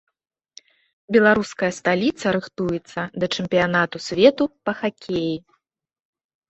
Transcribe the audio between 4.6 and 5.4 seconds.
па хакеі.